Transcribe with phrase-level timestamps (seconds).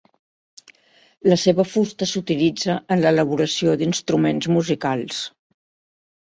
[1.31, 5.21] La seva fusta s'utilitza en l'elaboració d'instruments musicals.